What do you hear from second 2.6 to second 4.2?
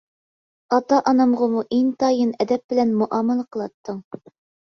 بىلەن مۇئامىلە قىلاتتىڭ.